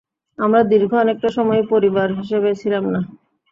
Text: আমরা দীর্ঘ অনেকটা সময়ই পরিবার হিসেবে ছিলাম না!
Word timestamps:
আমরা 0.39 0.61
দীর্ঘ 0.71 0.91
অনেকটা 0.95 1.29
সময়ই 1.37 1.65
পরিবার 1.73 2.07
হিসেবে 2.19 2.49
ছিলাম 2.61 2.83
না! 2.93 3.01